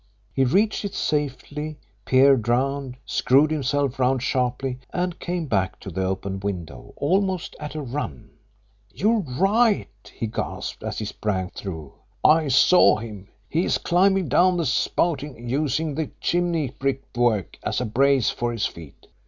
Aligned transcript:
He 0.33 0.45
reached 0.45 0.83
it 0.83 0.95
safely, 0.95 1.77
peered 2.05 2.47
round, 2.47 2.97
screwed 3.05 3.51
himself 3.51 3.99
round 3.99 4.23
sharply, 4.23 4.79
and 4.91 5.19
came 5.19 5.45
back 5.45 5.79
to 5.81 5.91
the 5.91 6.03
open 6.03 6.39
window 6.39 6.91
almost 6.95 7.55
at 7.59 7.75
a 7.75 7.83
run. 7.83 8.31
"You're 8.91 9.19
right!" 9.19 10.11
he 10.11 10.25
gasped, 10.25 10.81
as 10.81 10.97
he 10.97 11.05
sprang 11.05 11.51
through. 11.51 11.93
"I 12.23 12.47
saw 12.47 12.97
him. 12.97 13.27
He 13.47 13.63
is 13.63 13.77
climbing 13.77 14.27
down 14.27 14.57
the 14.57 14.65
spouting, 14.65 15.47
using 15.47 15.93
the 15.93 16.09
chimney 16.19 16.71
brickwork 16.79 17.59
as 17.61 17.79
a 17.79 17.85
brace 17.85 18.31
for 18.31 18.51
his 18.51 18.65
feet. 18.65 19.05